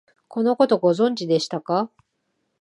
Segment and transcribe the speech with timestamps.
[0.27, 1.91] このこと、ご存知でしたか？